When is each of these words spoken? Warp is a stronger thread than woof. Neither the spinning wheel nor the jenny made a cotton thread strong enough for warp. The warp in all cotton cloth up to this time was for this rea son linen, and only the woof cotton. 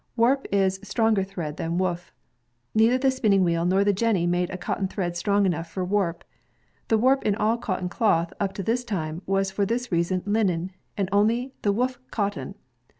Warp 0.15 0.47
is 0.51 0.79
a 0.81 0.85
stronger 0.87 1.23
thread 1.23 1.57
than 1.57 1.77
woof. 1.77 2.11
Neither 2.73 2.97
the 2.97 3.11
spinning 3.11 3.43
wheel 3.43 3.65
nor 3.65 3.83
the 3.83 3.93
jenny 3.93 4.25
made 4.25 4.49
a 4.49 4.57
cotton 4.57 4.87
thread 4.87 5.15
strong 5.15 5.45
enough 5.45 5.69
for 5.69 5.85
warp. 5.85 6.23
The 6.87 6.97
warp 6.97 7.23
in 7.23 7.35
all 7.35 7.59
cotton 7.59 7.87
cloth 7.87 8.33
up 8.39 8.53
to 8.53 8.63
this 8.63 8.83
time 8.83 9.21
was 9.27 9.51
for 9.51 9.63
this 9.63 9.91
rea 9.91 10.01
son 10.01 10.23
linen, 10.25 10.71
and 10.97 11.07
only 11.11 11.53
the 11.61 11.71
woof 11.71 11.99
cotton. 12.09 12.55